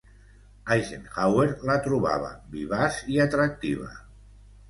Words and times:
Eisenhower 0.75 1.45
la 1.69 1.75
trobava 1.87 2.31
vivaç 2.55 2.99
i 3.17 3.23
atractiva. 3.29 3.93